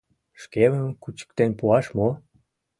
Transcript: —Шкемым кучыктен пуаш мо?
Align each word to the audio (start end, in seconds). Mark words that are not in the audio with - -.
—Шкемым 0.41 0.87
кучыктен 1.01 1.51
пуаш 1.59 1.85
мо? 1.97 2.09